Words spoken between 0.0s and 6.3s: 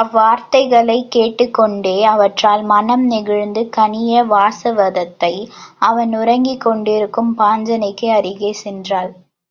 அவ் வார்த்தைகளைக் கேட்டுக்கொண்டே அவற்றால் மனம் நெகிழ்ந்து கனிய, வாசவதத்தை அவன்